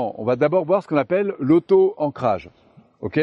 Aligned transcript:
On 0.00 0.24
va 0.24 0.34
d'abord 0.34 0.64
voir 0.64 0.82
ce 0.82 0.88
qu'on 0.88 0.96
appelle 0.96 1.34
l'auto-ancrage. 1.38 2.50
OK? 3.00 3.20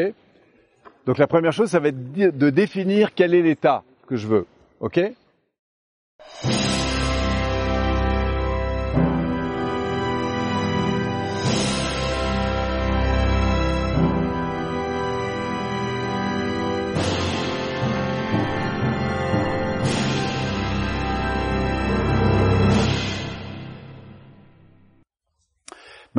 Donc 1.04 1.18
la 1.18 1.26
première 1.26 1.52
chose, 1.52 1.68
ça 1.68 1.80
va 1.80 1.88
être 1.88 2.12
de 2.12 2.50
définir 2.50 3.12
quel 3.14 3.34
est 3.34 3.42
l'état 3.42 3.82
que 4.06 4.16
je 4.16 4.26
veux. 4.26 4.46
OK? 4.80 4.98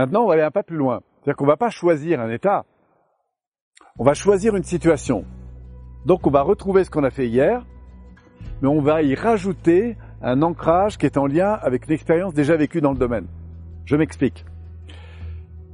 Maintenant, 0.04 0.24
on 0.24 0.28
va 0.28 0.34
aller 0.34 0.44
un 0.44 0.52
pas 0.52 0.64
plus 0.64 0.76
loin. 0.76 1.00
C'est-à-dire 1.00 1.38
qu'on 1.38 1.46
ne 1.46 1.52
va 1.52 1.56
pas 1.56 1.70
choisir 1.70 2.20
un 2.20 2.30
état, 2.30 2.66
on 3.98 4.04
va 4.04 4.14
choisir 4.14 4.54
une 4.54 4.64
situation. 4.64 5.24
Donc 6.06 6.28
on 6.28 6.30
va 6.30 6.42
retrouver 6.42 6.84
ce 6.84 6.92
qu'on 6.92 7.06
a 7.06 7.10
fait 7.10 7.30
hier, 7.30 7.66
mais 8.62 8.68
on 8.68 8.82
va 8.82 9.02
y 9.02 9.16
rajouter 9.16 9.96
un 10.22 10.42
ancrage 10.42 10.98
qui 10.98 11.06
est 11.06 11.18
en 11.18 11.26
lien 11.26 11.54
avec 11.54 11.88
une 11.88 11.94
expérience 11.94 12.34
déjà 12.34 12.58
vécue 12.58 12.82
dans 12.82 12.92
le 12.92 12.98
domaine. 12.98 13.28
Je 13.86 13.96
m'explique. 13.96 14.44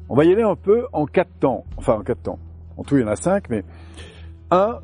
On 0.09 0.15
va 0.15 0.25
y 0.25 0.31
aller 0.31 0.43
un 0.43 0.55
peu 0.55 0.85
en 0.93 1.07
quatre 1.07 1.33
temps. 1.39 1.63
Enfin, 1.77 1.95
en 1.95 2.03
quatre 2.03 2.21
temps. 2.21 2.37
En 2.77 2.83
tout, 2.83 2.97
il 2.97 3.01
y 3.01 3.03
en 3.05 3.07
a 3.07 3.15
cinq, 3.15 3.49
mais 3.49 3.63
un, 4.51 4.77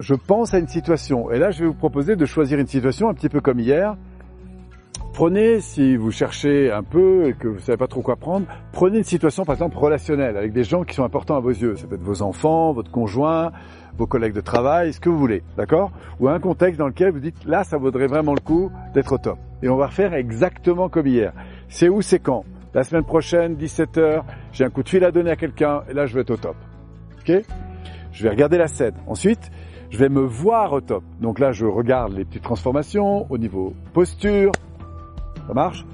je 0.00 0.14
pense 0.14 0.54
à 0.54 0.58
une 0.58 0.68
situation. 0.68 1.30
Et 1.30 1.38
là, 1.38 1.50
je 1.50 1.60
vais 1.60 1.66
vous 1.66 1.74
proposer 1.74 2.16
de 2.16 2.24
choisir 2.24 2.58
une 2.58 2.68
situation 2.68 3.10
un 3.10 3.12
petit 3.12 3.28
peu 3.28 3.42
comme 3.42 3.60
hier, 3.60 3.98
Prenez, 5.16 5.60
si 5.62 5.96
vous 5.96 6.10
cherchez 6.10 6.70
un 6.70 6.82
peu 6.82 7.28
et 7.28 7.32
que 7.32 7.48
vous 7.48 7.54
ne 7.54 7.60
savez 7.60 7.78
pas 7.78 7.86
trop 7.86 8.02
quoi 8.02 8.16
prendre, 8.16 8.44
prenez 8.72 8.98
une 8.98 9.02
situation 9.02 9.46
par 9.46 9.54
exemple 9.54 9.78
relationnelle 9.78 10.36
avec 10.36 10.52
des 10.52 10.62
gens 10.62 10.84
qui 10.84 10.94
sont 10.94 11.04
importants 11.04 11.36
à 11.36 11.40
vos 11.40 11.48
yeux. 11.48 11.74
Ça 11.76 11.86
peut 11.86 11.94
être 11.94 12.02
vos 12.02 12.20
enfants, 12.20 12.74
votre 12.74 12.90
conjoint, 12.90 13.50
vos 13.96 14.06
collègues 14.06 14.34
de 14.34 14.42
travail, 14.42 14.92
ce 14.92 15.00
que 15.00 15.08
vous 15.08 15.16
voulez, 15.16 15.42
d'accord? 15.56 15.90
Ou 16.20 16.28
un 16.28 16.38
contexte 16.38 16.78
dans 16.78 16.88
lequel 16.88 17.12
vous 17.12 17.20
dites 17.20 17.46
là, 17.46 17.64
ça 17.64 17.78
vaudrait 17.78 18.08
vraiment 18.08 18.34
le 18.34 18.40
coup 18.40 18.70
d'être 18.92 19.10
au 19.10 19.16
top. 19.16 19.38
Et 19.62 19.70
on 19.70 19.76
va 19.76 19.86
refaire 19.86 20.12
exactement 20.12 20.90
comme 20.90 21.06
hier. 21.06 21.32
C'est 21.70 21.88
où, 21.88 22.02
c'est 22.02 22.18
quand? 22.18 22.44
La 22.74 22.84
semaine 22.84 23.04
prochaine, 23.04 23.54
17h, 23.54 24.22
j'ai 24.52 24.64
un 24.64 24.70
coup 24.70 24.82
de 24.82 24.88
fil 24.90 25.02
à 25.02 25.10
donner 25.12 25.30
à 25.30 25.36
quelqu'un 25.36 25.80
et 25.88 25.94
là, 25.94 26.04
je 26.04 26.14
vais 26.14 26.20
être 26.20 26.32
au 26.32 26.36
top. 26.36 26.56
Ok? 27.20 27.42
Je 28.12 28.22
vais 28.22 28.28
regarder 28.28 28.58
la 28.58 28.68
scène. 28.68 28.96
Ensuite, 29.06 29.50
je 29.88 29.96
vais 29.96 30.10
me 30.10 30.20
voir 30.20 30.74
au 30.74 30.82
top. 30.82 31.04
Donc 31.22 31.38
là, 31.38 31.52
je 31.52 31.64
regarde 31.64 32.12
les 32.12 32.26
petites 32.26 32.42
transformations 32.42 33.26
au 33.30 33.38
niveau 33.38 33.72
posture, 33.94 34.52
ça 35.46 35.54
marche 35.54 35.84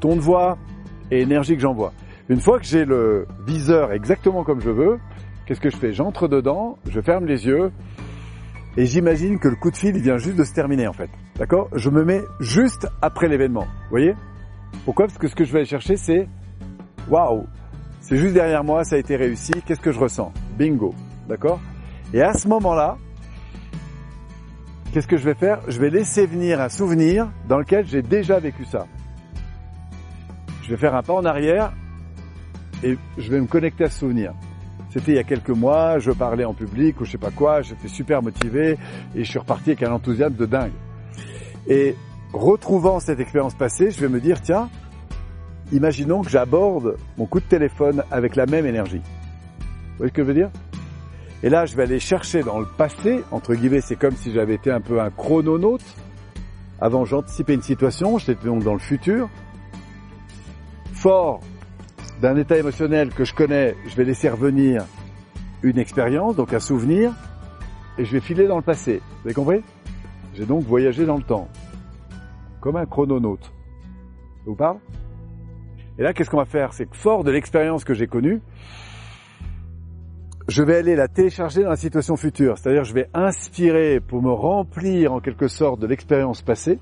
Ton 0.00 0.16
de 0.16 0.20
voix 0.20 0.58
et 1.10 1.22
énergie 1.22 1.54
que 1.54 1.60
j'envoie. 1.60 1.92
Une 2.28 2.40
fois 2.40 2.58
que 2.58 2.66
j'ai 2.66 2.84
le 2.84 3.26
viseur 3.46 3.92
exactement 3.92 4.44
comme 4.44 4.60
je 4.60 4.70
veux, 4.70 4.98
qu'est-ce 5.46 5.60
que 5.60 5.70
je 5.70 5.76
fais? 5.76 5.92
J'entre 5.92 6.28
dedans, 6.28 6.76
je 6.90 7.00
ferme 7.00 7.24
les 7.24 7.46
yeux 7.46 7.72
et 8.76 8.84
j'imagine 8.84 9.38
que 9.38 9.48
le 9.48 9.56
coup 9.56 9.70
de 9.70 9.76
fil 9.76 9.96
vient 9.98 10.18
juste 10.18 10.36
de 10.36 10.44
se 10.44 10.52
terminer 10.52 10.86
en 10.86 10.92
fait. 10.92 11.08
D'accord? 11.36 11.68
Je 11.74 11.88
me 11.88 12.04
mets 12.04 12.22
juste 12.38 12.86
après 13.00 13.28
l'événement. 13.28 13.64
Vous 13.64 13.90
voyez? 13.90 14.14
Pourquoi? 14.84 15.06
Parce 15.06 15.18
que 15.18 15.28
ce 15.28 15.34
que 15.34 15.44
je 15.44 15.52
vais 15.52 15.60
aller 15.60 15.68
chercher 15.68 15.96
c'est 15.96 16.28
waouh, 17.08 17.46
c'est 18.00 18.18
juste 18.18 18.34
derrière 18.34 18.62
moi, 18.62 18.84
ça 18.84 18.96
a 18.96 18.98
été 18.98 19.16
réussi, 19.16 19.52
qu'est-ce 19.64 19.80
que 19.80 19.92
je 19.92 19.98
ressens? 19.98 20.32
Bingo. 20.58 20.94
D'accord? 21.28 21.60
Et 22.12 22.22
à 22.22 22.34
ce 22.34 22.46
moment-là, 22.48 22.96
qu'est-ce 24.92 25.06
que 25.06 25.16
je 25.16 25.24
vais 25.24 25.34
faire? 25.34 25.60
Je 25.68 25.78
vais 25.80 25.90
laisser 25.90 26.26
venir 26.26 26.60
un 26.60 26.68
souvenir 26.68 27.30
dans 27.48 27.58
lequel 27.58 27.86
j'ai 27.86 28.02
déjà 28.02 28.38
vécu 28.38 28.64
ça 28.64 28.86
je 30.68 30.74
vais 30.74 30.78
faire 30.78 30.94
un 30.94 31.02
pas 31.02 31.14
en 31.14 31.24
arrière 31.24 31.72
et 32.84 32.98
je 33.16 33.30
vais 33.30 33.40
me 33.40 33.46
connecter 33.46 33.84
à 33.84 33.90
ce 33.90 34.00
souvenir. 34.00 34.34
C'était 34.90 35.12
il 35.12 35.14
y 35.14 35.18
a 35.18 35.24
quelques 35.24 35.48
mois, 35.48 35.98
je 35.98 36.10
parlais 36.10 36.44
en 36.44 36.52
public 36.52 37.00
ou 37.00 37.06
je 37.06 37.12
sais 37.12 37.18
pas 37.18 37.30
quoi, 37.30 37.62
j'étais 37.62 37.88
super 37.88 38.22
motivé 38.22 38.76
et 39.14 39.24
je 39.24 39.30
suis 39.30 39.38
reparti 39.38 39.70
avec 39.70 39.82
un 39.82 39.92
enthousiasme 39.92 40.34
de 40.34 40.44
dingue. 40.44 40.72
Et 41.68 41.96
retrouvant 42.34 43.00
cette 43.00 43.18
expérience 43.18 43.54
passée, 43.54 43.90
je 43.90 43.98
vais 43.98 44.10
me 44.10 44.20
dire, 44.20 44.42
tiens, 44.42 44.68
imaginons 45.72 46.20
que 46.20 46.28
j'aborde 46.28 46.96
mon 47.16 47.24
coup 47.24 47.40
de 47.40 47.46
téléphone 47.46 48.04
avec 48.10 48.36
la 48.36 48.44
même 48.44 48.66
énergie. 48.66 49.00
Vous 49.00 49.96
voyez 49.96 50.10
ce 50.10 50.14
que 50.14 50.22
je 50.22 50.26
veux 50.26 50.34
dire? 50.34 50.50
Et 51.42 51.48
là, 51.48 51.64
je 51.64 51.76
vais 51.76 51.84
aller 51.84 51.98
chercher 51.98 52.42
dans 52.42 52.58
le 52.58 52.66
passé, 52.66 53.22
entre 53.30 53.54
guillemets, 53.54 53.80
c'est 53.80 53.96
comme 53.96 54.16
si 54.16 54.32
j'avais 54.32 54.56
été 54.56 54.70
un 54.70 54.82
peu 54.82 55.00
un 55.00 55.08
chrononaute. 55.08 55.96
Avant, 56.78 57.06
j'anticipais 57.06 57.54
une 57.54 57.62
situation, 57.62 58.18
j'étais 58.18 58.44
donc 58.44 58.64
dans 58.64 58.74
le 58.74 58.80
futur 58.80 59.30
fort 60.98 61.40
d'un 62.20 62.36
état 62.36 62.58
émotionnel 62.58 63.10
que 63.10 63.24
je 63.24 63.32
connais, 63.32 63.76
je 63.86 63.94
vais 63.94 64.04
laisser 64.04 64.28
revenir 64.28 64.84
une 65.62 65.78
expérience, 65.78 66.34
donc 66.34 66.52
un 66.52 66.58
souvenir, 66.58 67.12
et 67.98 68.04
je 68.04 68.12
vais 68.12 68.20
filer 68.20 68.48
dans 68.48 68.56
le 68.56 68.62
passé. 68.62 69.00
Vous 69.22 69.28
avez 69.28 69.34
compris? 69.34 69.62
J'ai 70.34 70.44
donc 70.44 70.64
voyagé 70.64 71.06
dans 71.06 71.16
le 71.16 71.22
temps, 71.22 71.46
comme 72.60 72.74
un 72.74 72.84
chrononaute. 72.84 73.44
Ça 73.44 74.44
vous 74.46 74.56
parle? 74.56 74.78
Et 75.98 76.02
là, 76.02 76.12
qu'est-ce 76.12 76.30
qu'on 76.30 76.38
va 76.38 76.44
faire? 76.44 76.72
C'est 76.72 76.86
que 76.86 76.96
fort 76.96 77.22
de 77.22 77.30
l'expérience 77.30 77.84
que 77.84 77.94
j'ai 77.94 78.08
connue, 78.08 78.40
je 80.48 80.64
vais 80.64 80.78
aller 80.78 80.96
la 80.96 81.06
télécharger 81.06 81.62
dans 81.62 81.70
la 81.70 81.76
situation 81.76 82.16
future. 82.16 82.58
C'est-à-dire, 82.58 82.82
je 82.82 82.94
vais 82.94 83.08
inspirer 83.14 84.00
pour 84.00 84.20
me 84.20 84.32
remplir 84.32 85.12
en 85.12 85.20
quelque 85.20 85.46
sorte 85.46 85.78
de 85.78 85.86
l'expérience 85.86 86.42
passée. 86.42 86.80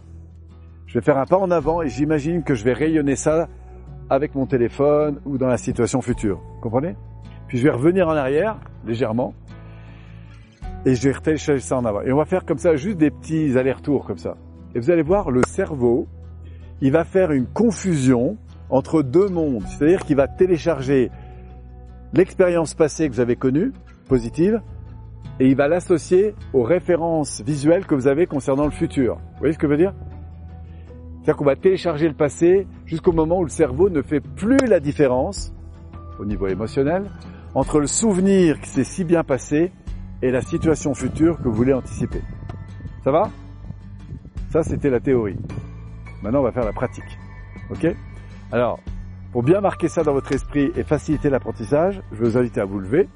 Je 0.87 0.99
vais 0.99 1.05
faire 1.05 1.19
un 1.19 1.27
pas 1.27 1.37
en 1.37 1.51
avant 1.51 1.83
et 1.83 1.89
j'imagine 1.89 2.45
que 2.45 2.55
je 2.55 2.65
vais 2.65 2.73
rayonner 2.73 3.17
ça 3.17 3.49
avec 4.11 4.35
mon 4.35 4.47
téléphone 4.47 5.21
ou 5.25 5.39
dans 5.39 5.49
la 5.49 5.59
situation 5.59 6.01
future. 6.01 6.41
Comprenez? 6.61 6.97
Puis 7.49 7.59
je 7.59 7.65
vais 7.65 7.71
revenir 7.71 8.09
en 8.09 8.17
arrière, 8.17 8.59
légèrement, 8.85 9.35
et 10.85 10.95
je 10.95 11.09
vais 11.09 11.15
télécharger 11.21 11.61
ça 11.61 11.77
en 11.77 11.85
avant. 11.85 12.03
Et 12.03 12.13
on 12.13 12.17
va 12.17 12.25
faire 12.25 12.45
comme 12.45 12.59
ça, 12.59 12.77
juste 12.77 12.99
des 12.99 13.11
petits 13.11 13.57
allers-retours 13.59 14.05
comme 14.07 14.19
ça. 14.19 14.37
Et 14.75 14.81
vous 14.81 14.91
allez 14.91 15.03
voir, 15.03 15.31
le 15.31 15.43
cerveau, 15.47 16.07
il 16.81 16.93
va 16.93 17.05
faire 17.05 17.33
une 17.33 17.47
confusion 17.47 18.37
entre 18.69 19.03
deux 19.03 19.29
mondes. 19.29 19.65
C'est-à-dire 19.67 20.01
qu'il 20.01 20.17
va 20.17 20.29
télécharger 20.29 21.11
l'expérience 22.13 22.75
passée 22.75 23.09
que 23.09 23.15
vous 23.15 23.21
avez 23.21 23.37
connue, 23.37 23.73
positive, 24.09 24.61
et 25.39 25.49
il 25.49 25.57
va 25.57 25.69
l'associer 25.69 26.35
aux 26.53 26.63
références 26.63 27.43
visuelles 27.43 27.87
que 27.87 27.95
vous 27.95 28.07
avez 28.07 28.27
concernant 28.27 28.65
le 28.65 28.71
futur. 28.71 29.17
Vous 29.17 29.39
voyez 29.41 29.53
ce 29.53 29.59
que 29.59 29.67
je 29.67 29.73
veux 29.73 29.79
dire? 29.79 29.95
C'est-à-dire 31.27 31.39
qu'on 31.39 31.45
va 31.45 31.57
télécharger 31.57 32.07
le 32.07 32.15
passé 32.15 32.69
jusqu'au 32.85 33.11
moment 33.11 33.41
où 33.41 33.43
le 33.43 33.51
cerveau 33.51 33.91
ne 33.91 34.01
fait 34.01 34.21
plus 34.21 34.65
la 34.69 34.79
différence, 34.79 35.53
au 36.21 36.25
niveau 36.25 36.47
émotionnel, 36.47 37.11
entre 37.53 37.81
le 37.81 37.89
souvenir 37.89 38.61
qui 38.61 38.69
s'est 38.69 38.85
si 38.85 39.03
bien 39.03 39.25
passé 39.25 39.73
et 40.23 40.31
la 40.31 40.41
situation 40.41 40.95
future 40.95 41.39
que 41.39 41.49
vous 41.49 41.55
voulez 41.55 41.73
anticiper. 41.73 42.23
Ça 43.03 43.11
va? 43.11 43.29
Ça, 44.51 44.63
c'était 44.63 44.89
la 44.89 45.01
théorie. 45.01 45.37
Maintenant, 46.23 46.39
on 46.39 46.45
va 46.45 46.53
faire 46.53 46.65
la 46.65 46.73
pratique. 46.73 47.19
Ok? 47.71 47.93
Alors, 48.53 48.79
pour 49.33 49.43
bien 49.43 49.61
marquer 49.61 49.89
ça 49.89 50.05
dans 50.05 50.13
votre 50.13 50.31
esprit 50.31 50.71
et 50.77 50.85
faciliter 50.85 51.29
l'apprentissage, 51.29 52.03
je 52.13 52.19
vais 52.19 52.29
vous 52.29 52.39
inviter 52.39 52.61
à 52.61 52.67
vous 52.67 52.79
lever, 52.79 53.09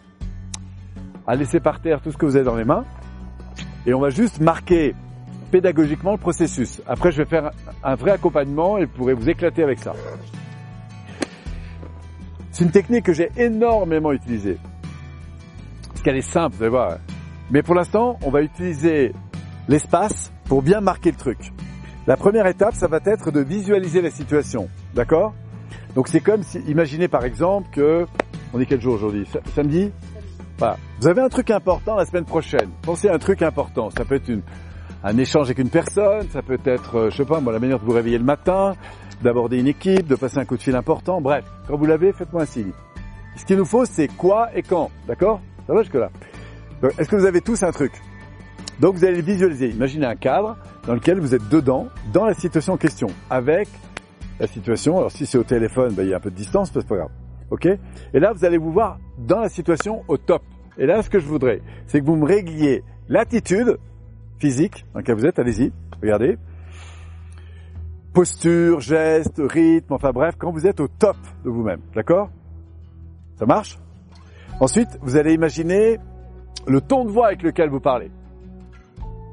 à 1.28 1.36
laisser 1.36 1.60
par 1.60 1.80
terre 1.80 2.00
tout 2.00 2.10
ce 2.10 2.16
que 2.16 2.26
vous 2.26 2.34
avez 2.34 2.44
dans 2.44 2.56
les 2.56 2.64
mains, 2.64 2.84
et 3.86 3.94
on 3.94 4.00
va 4.00 4.10
juste 4.10 4.40
marquer 4.40 4.96
pédagogiquement 5.50 6.12
le 6.12 6.18
processus. 6.18 6.80
Après, 6.86 7.12
je 7.12 7.18
vais 7.18 7.28
faire 7.28 7.50
un 7.82 7.94
vrai 7.94 8.12
accompagnement 8.12 8.78
et 8.78 8.86
pourrez 8.86 9.14
vous 9.14 9.28
éclater 9.28 9.62
avec 9.62 9.78
ça. 9.78 9.94
C'est 12.52 12.64
une 12.64 12.70
technique 12.70 13.04
que 13.04 13.12
j'ai 13.12 13.30
énormément 13.36 14.12
utilisée. 14.12 14.58
Parce 15.88 16.02
qu'elle 16.02 16.16
est 16.16 16.22
simple, 16.22 16.56
vous 16.56 16.62
allez 16.62 16.70
voir. 16.70 16.96
Mais 17.50 17.62
pour 17.62 17.74
l'instant, 17.74 18.18
on 18.22 18.30
va 18.30 18.42
utiliser 18.42 19.12
l'espace 19.68 20.32
pour 20.44 20.62
bien 20.62 20.80
marquer 20.80 21.10
le 21.10 21.16
truc. 21.16 21.52
La 22.06 22.16
première 22.16 22.46
étape, 22.46 22.74
ça 22.74 22.86
va 22.86 22.98
être 23.04 23.30
de 23.30 23.40
visualiser 23.40 24.00
la 24.00 24.10
situation. 24.10 24.68
D'accord? 24.94 25.34
Donc 25.94 26.08
c'est 26.08 26.20
comme 26.20 26.42
si, 26.42 26.58
imaginez 26.68 27.08
par 27.08 27.24
exemple 27.24 27.68
que, 27.72 28.06
on 28.52 28.60
est 28.60 28.66
quel 28.66 28.80
jour 28.80 28.94
aujourd'hui? 28.94 29.26
Samedi? 29.54 29.90
Voilà. 30.58 30.76
Vous 31.00 31.08
avez 31.08 31.22
un 31.22 31.28
truc 31.28 31.50
important 31.50 31.96
la 31.96 32.04
semaine 32.04 32.24
prochaine. 32.24 32.68
Pensez 32.82 33.08
à 33.08 33.14
un 33.14 33.18
truc 33.18 33.42
important. 33.42 33.90
Ça 33.90 34.04
peut 34.04 34.16
être 34.16 34.28
une, 34.28 34.42
un 35.02 35.16
échange 35.16 35.46
avec 35.46 35.58
une 35.58 35.70
personne, 35.70 36.28
ça 36.30 36.42
peut 36.42 36.58
être, 36.64 36.96
euh, 36.96 37.10
je 37.10 37.16
sais 37.16 37.24
pas, 37.24 37.40
moi, 37.40 37.52
la 37.52 37.58
manière 37.58 37.78
de 37.78 37.84
vous 37.84 37.92
réveiller 37.92 38.18
le 38.18 38.24
matin, 38.24 38.74
d'aborder 39.22 39.58
une 39.58 39.66
équipe, 39.66 40.06
de 40.06 40.14
passer 40.14 40.38
un 40.38 40.44
coup 40.44 40.56
de 40.56 40.62
fil 40.62 40.76
important. 40.76 41.20
Bref, 41.20 41.44
quand 41.66 41.76
vous 41.76 41.86
l'avez, 41.86 42.12
faites-moi 42.12 42.42
un 42.42 42.46
signe. 42.46 42.72
Ce 43.36 43.44
qu'il 43.44 43.56
nous 43.56 43.64
faut, 43.64 43.84
c'est 43.84 44.08
quoi 44.08 44.48
et 44.54 44.62
quand. 44.62 44.90
D'accord? 45.06 45.40
Ça 45.66 45.74
va 45.74 45.82
jusque-là 45.82 46.10
Est-ce 46.98 47.08
que 47.08 47.16
vous 47.16 47.24
avez 47.24 47.40
tous 47.40 47.62
un 47.62 47.70
truc? 47.70 47.92
Donc 48.80 48.96
vous 48.96 49.04
allez 49.04 49.16
le 49.16 49.22
visualiser. 49.22 49.68
Imaginez 49.68 50.06
un 50.06 50.16
cadre 50.16 50.56
dans 50.86 50.94
lequel 50.94 51.20
vous 51.20 51.34
êtes 51.34 51.48
dedans, 51.48 51.88
dans 52.12 52.24
la 52.24 52.34
situation 52.34 52.74
en 52.74 52.76
question, 52.78 53.08
avec 53.28 53.68
la 54.38 54.46
situation. 54.46 54.98
Alors 54.98 55.12
si 55.12 55.26
c'est 55.26 55.38
au 55.38 55.44
téléphone, 55.44 55.92
ben, 55.94 56.02
il 56.02 56.10
y 56.10 56.14
a 56.14 56.16
un 56.16 56.20
peu 56.20 56.30
de 56.30 56.36
distance, 56.36 56.70
c'est 56.72 56.86
pas 56.86 56.96
grave. 56.96 57.10
Ok? 57.50 57.66
Et 57.66 58.20
là, 58.20 58.32
vous 58.32 58.44
allez 58.44 58.58
vous 58.58 58.72
voir 58.72 58.98
dans 59.18 59.40
la 59.40 59.48
situation 59.48 60.02
au 60.08 60.16
top. 60.16 60.42
Et 60.78 60.86
là, 60.86 61.02
ce 61.02 61.10
que 61.10 61.18
je 61.18 61.26
voudrais, 61.26 61.60
c'est 61.86 62.00
que 62.00 62.06
vous 62.06 62.16
me 62.16 62.24
régliez 62.24 62.82
l'attitude, 63.08 63.78
physique 64.40 64.86
dans 64.92 65.00
lequel 65.00 65.16
vous 65.16 65.26
êtes, 65.26 65.38
allez-y, 65.38 65.72
regardez. 66.00 66.38
Posture, 68.12 68.80
geste, 68.80 69.38
rythme, 69.38 69.92
enfin 69.92 70.10
bref, 70.10 70.34
quand 70.36 70.50
vous 70.50 70.66
êtes 70.66 70.80
au 70.80 70.88
top 70.88 71.16
de 71.44 71.50
vous-même, 71.50 71.80
d'accord? 71.94 72.30
Ça 73.36 73.46
marche? 73.46 73.78
Ensuite, 74.58 74.98
vous 75.00 75.16
allez 75.16 75.34
imaginer 75.34 75.98
le 76.66 76.80
ton 76.80 77.04
de 77.04 77.10
voix 77.10 77.28
avec 77.28 77.42
lequel 77.42 77.70
vous 77.70 77.80
parlez. 77.80 78.10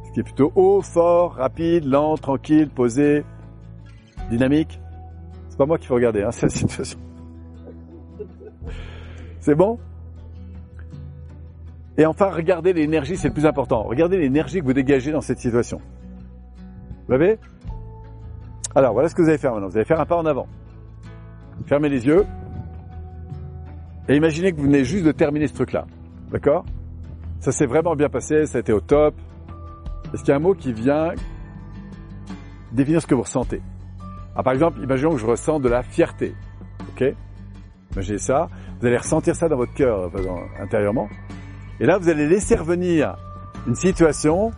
Ce 0.06 0.12
qui 0.12 0.20
est 0.20 0.24
plutôt 0.24 0.52
haut, 0.56 0.82
fort, 0.82 1.34
rapide, 1.34 1.86
lent, 1.86 2.16
tranquille, 2.18 2.70
posé, 2.70 3.24
dynamique. 4.30 4.80
C'est 5.50 5.58
pas 5.58 5.66
moi 5.66 5.78
qu'il 5.78 5.88
faut 5.88 5.96
regarder, 5.96 6.24
hein, 6.24 6.32
situation. 6.48 7.00
C'est 9.40 9.56
bon? 9.56 9.80
Et 11.98 12.06
enfin, 12.06 12.30
regardez 12.30 12.74
l'énergie, 12.74 13.18
c'est 13.18 13.30
le 13.30 13.34
plus 13.34 13.46
important. 13.46 13.84
Regardez 13.84 14.18
l'énergie 14.18 14.60
que 14.60 14.66
vous 14.66 14.74
dégagez 14.74 15.12
dans 15.12 15.22
cette 15.22 15.40
situation. 15.40 15.82
Vous 17.08 17.12
l'avez? 17.12 17.40
Alors, 18.76 18.94
voilà 18.94 19.10
ce 19.10 19.16
que 19.16 19.22
vous 19.24 19.30
allez 19.30 19.40
faire 19.40 19.54
maintenant. 19.54 19.68
Vous 19.70 19.78
allez 19.78 19.86
faire 19.86 20.00
un 20.00 20.06
pas 20.06 20.18
en 20.18 20.26
avant. 20.26 20.48
Fermez 21.66 21.90
les 21.90 22.06
yeux. 22.06 22.26
Et 24.08 24.16
imaginez 24.16 24.52
que 24.52 24.58
vous 24.58 24.64
venez 24.64 24.84
juste 24.84 25.06
de 25.06 25.12
terminer 25.12 25.48
ce 25.48 25.54
truc-là. 25.56 25.86
D'accord? 26.32 26.66
Ça 27.40 27.52
s'est 27.52 27.66
vraiment 27.66 27.96
bien 27.96 28.10
passé, 28.10 28.46
ça 28.46 28.60
a 28.60 28.62
été 28.62 28.74
au 28.74 28.80
top. 28.80 29.16
Est-ce 30.14 30.22
qu'il 30.22 30.30
y 30.30 30.32
a 30.32 30.36
un 30.36 30.40
mot 30.40 30.54
qui 30.54 30.74
vient 30.74 31.14
définir 32.72 33.02
ce 33.02 33.08
que 33.08 33.16
vous 33.16 33.24
ressentez? 33.24 33.62
Ah, 34.36 34.44
Par 34.44 34.54
exemple, 34.54 34.80
imaginons 34.84 35.12
que 35.12 35.18
je 35.18 35.26
ressens 35.26 35.60
de 35.60 35.68
la 35.68 35.82
fierté. 35.82 36.36
Ok? 36.90 37.04
Imaginez 37.94 38.20
ça. 38.20 38.50
Vous 38.80 38.86
allez 38.86 38.98
ressentir 38.98 39.36
ça 39.36 39.50
dans 39.50 39.58
votre 39.58 39.74
cœur, 39.74 40.12
intérieurement. 40.62 41.10
Et 41.80 41.86
là, 41.86 41.98
vous 41.98 42.10
allez 42.10 42.28
laisser 42.28 42.56
revenir 42.56 43.16
une 43.68 43.76
situation 43.76 44.52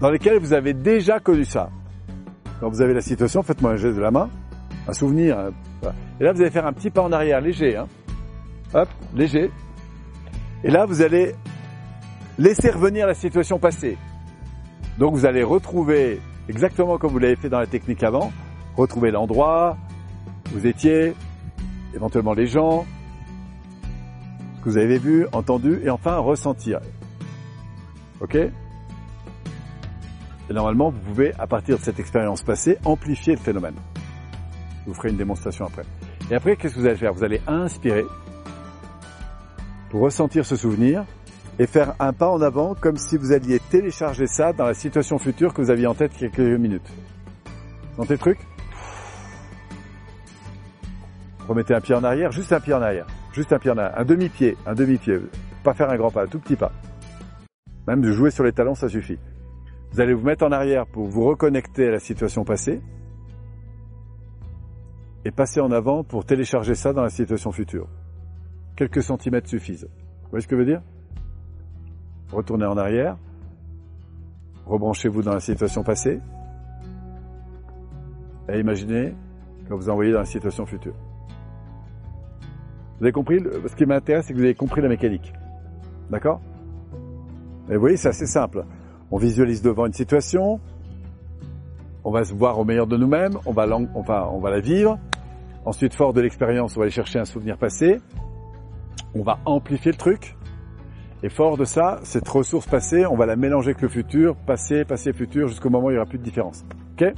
dans 0.00 0.10
laquelle 0.10 0.38
vous 0.38 0.52
avez 0.52 0.74
déjà 0.74 1.20
connu 1.20 1.44
ça. 1.44 1.70
Quand 2.60 2.68
vous 2.68 2.82
avez 2.82 2.94
la 2.94 3.00
situation, 3.00 3.42
faites-moi 3.42 3.72
un 3.72 3.76
geste 3.76 3.96
de 3.96 4.00
la 4.00 4.10
main, 4.10 4.28
un 4.88 4.92
souvenir. 4.92 5.38
Et 6.20 6.24
là, 6.24 6.32
vous 6.32 6.40
allez 6.40 6.50
faire 6.50 6.66
un 6.66 6.72
petit 6.72 6.90
pas 6.90 7.02
en 7.02 7.12
arrière, 7.12 7.40
léger. 7.40 7.76
Hein. 7.76 7.86
Hop, 8.74 8.88
léger. 9.14 9.50
Et 10.64 10.70
là, 10.70 10.86
vous 10.86 11.02
allez 11.02 11.34
laisser 12.36 12.70
revenir 12.70 13.06
la 13.06 13.14
situation 13.14 13.58
passée. 13.58 13.96
Donc, 14.98 15.14
vous 15.14 15.24
allez 15.24 15.44
retrouver 15.44 16.20
exactement 16.48 16.98
comme 16.98 17.12
vous 17.12 17.18
l'avez 17.20 17.36
fait 17.36 17.48
dans 17.48 17.60
la 17.60 17.66
technique 17.66 18.02
avant, 18.02 18.32
retrouver 18.76 19.12
l'endroit 19.12 19.76
où 20.46 20.58
vous 20.58 20.66
étiez, 20.66 21.14
éventuellement 21.94 22.32
les 22.32 22.46
gens, 22.46 22.84
ce 24.58 24.64
que 24.64 24.68
vous 24.70 24.78
avez 24.78 24.98
vu, 24.98 25.26
entendu, 25.32 25.80
et 25.84 25.90
enfin 25.90 26.16
ressentir. 26.18 26.80
Ok 28.20 28.34
Et 28.34 28.50
normalement, 30.50 30.90
vous 30.90 31.00
pouvez, 31.00 31.32
à 31.38 31.46
partir 31.46 31.78
de 31.78 31.82
cette 31.82 32.00
expérience 32.00 32.42
passée, 32.42 32.78
amplifier 32.84 33.34
le 33.34 33.40
phénomène. 33.40 33.76
Je 34.84 34.90
vous 34.90 34.94
ferai 34.94 35.10
une 35.10 35.16
démonstration 35.16 35.66
après. 35.66 35.84
Et 36.30 36.34
après, 36.34 36.56
qu'est-ce 36.56 36.74
que 36.74 36.80
vous 36.80 36.86
allez 36.86 36.96
faire? 36.96 37.12
Vous 37.12 37.24
allez 37.24 37.40
inspirer 37.46 38.04
pour 39.90 40.00
ressentir 40.00 40.44
ce 40.44 40.56
souvenir 40.56 41.04
et 41.58 41.66
faire 41.66 41.94
un 41.98 42.12
pas 42.12 42.28
en 42.28 42.40
avant 42.40 42.74
comme 42.74 42.96
si 42.96 43.16
vous 43.16 43.32
alliez 43.32 43.60
télécharger 43.70 44.26
ça 44.26 44.52
dans 44.52 44.66
la 44.66 44.74
situation 44.74 45.18
future 45.18 45.54
que 45.54 45.62
vous 45.62 45.70
aviez 45.70 45.86
en 45.86 45.94
tête 45.94 46.12
quelques 46.16 46.38
minutes. 46.38 46.88
Sentez 47.96 48.14
le 48.14 48.18
truc 48.18 48.38
Remettez 51.48 51.74
un 51.74 51.80
pied 51.80 51.94
en 51.94 52.04
arrière, 52.04 52.30
juste 52.30 52.52
un 52.52 52.60
pied 52.60 52.74
en 52.74 52.82
arrière, 52.82 53.06
juste 53.32 53.52
un 53.52 53.58
pied 53.58 53.70
en 53.70 53.78
un 53.78 54.04
demi-pied, 54.04 54.56
un 54.66 54.74
demi-pied, 54.74 55.20
pas 55.62 55.74
faire 55.74 55.90
un 55.90 55.96
grand 55.96 56.10
pas, 56.10 56.24
un 56.24 56.26
tout 56.26 56.38
petit 56.38 56.56
pas. 56.56 56.72
Même 57.86 58.00
de 58.00 58.12
jouer 58.12 58.30
sur 58.30 58.44
les 58.44 58.52
talons, 58.52 58.74
ça 58.74 58.88
suffit. 58.88 59.18
Vous 59.92 60.00
allez 60.00 60.12
vous 60.12 60.24
mettre 60.24 60.44
en 60.44 60.52
arrière 60.52 60.86
pour 60.86 61.06
vous 61.06 61.24
reconnecter 61.24 61.88
à 61.88 61.90
la 61.92 61.98
situation 61.98 62.44
passée 62.44 62.80
et 65.24 65.30
passer 65.30 65.60
en 65.60 65.70
avant 65.70 66.04
pour 66.04 66.24
télécharger 66.24 66.74
ça 66.74 66.92
dans 66.92 67.02
la 67.02 67.10
situation 67.10 67.52
future. 67.52 67.88
Quelques 68.76 69.02
centimètres 69.02 69.48
suffisent. 69.48 69.88
Vous 70.22 70.30
voyez 70.30 70.42
ce 70.42 70.48
que 70.48 70.56
je 70.56 70.60
veux 70.60 70.66
dire? 70.66 70.82
Retournez 72.30 72.66
en 72.66 72.76
arrière, 72.76 73.16
rebranchez-vous 74.66 75.22
dans 75.22 75.32
la 75.32 75.40
situation 75.40 75.82
passée 75.82 76.20
et 78.50 78.60
imaginez 78.60 79.14
que 79.66 79.74
vous 79.74 79.88
envoyez 79.88 80.12
dans 80.12 80.20
la 80.20 80.26
situation 80.26 80.66
future. 80.66 80.94
Vous 82.98 83.04
avez 83.04 83.12
compris 83.12 83.40
Ce 83.66 83.76
qui 83.76 83.86
m'intéresse, 83.86 84.26
c'est 84.26 84.32
que 84.32 84.38
vous 84.38 84.44
avez 84.44 84.54
compris 84.54 84.80
la 84.80 84.88
mécanique. 84.88 85.32
D'accord? 86.10 86.40
Et 87.70 87.74
vous 87.74 87.80
voyez, 87.80 87.96
c'est 87.96 88.08
assez 88.08 88.26
simple. 88.26 88.64
On 89.10 89.18
visualise 89.18 89.62
devant 89.62 89.86
une 89.86 89.92
situation, 89.92 90.60
on 92.04 92.10
va 92.10 92.24
se 92.24 92.34
voir 92.34 92.58
au 92.58 92.64
meilleur 92.64 92.86
de 92.86 92.96
nous-mêmes, 92.96 93.38
on 93.46 93.52
va, 93.52 93.66
on, 93.94 94.40
va, 94.40 94.50
la 94.50 94.60
vivre. 94.60 94.98
Ensuite, 95.64 95.94
fort 95.94 96.12
de 96.12 96.20
l'expérience, 96.20 96.76
on 96.76 96.80
va 96.80 96.84
aller 96.84 96.90
chercher 96.90 97.18
un 97.18 97.24
souvenir 97.24 97.58
passé. 97.58 98.00
On 99.14 99.22
va 99.22 99.38
amplifier 99.44 99.92
le 99.92 99.98
truc. 99.98 100.36
Et 101.22 101.28
fort 101.28 101.56
de 101.56 101.64
ça, 101.64 102.00
cette 102.04 102.28
ressource 102.28 102.66
passée, 102.66 103.04
on 103.04 103.16
va 103.16 103.26
la 103.26 103.36
mélanger 103.36 103.70
avec 103.70 103.82
le 103.82 103.88
futur, 103.88 104.36
passé, 104.36 104.84
passé, 104.84 105.12
futur, 105.12 105.48
jusqu'au 105.48 105.68
moment 105.68 105.88
où 105.88 105.90
il 105.90 105.94
n'y 105.94 105.98
aura 105.98 106.08
plus 106.08 106.18
de 106.18 106.24
différence. 106.24 106.64
Ok? 106.92 107.12